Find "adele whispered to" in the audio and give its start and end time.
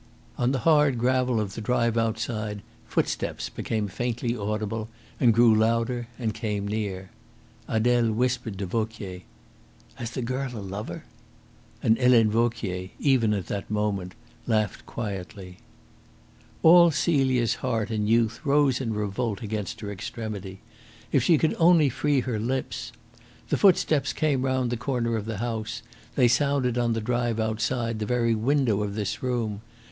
7.67-8.65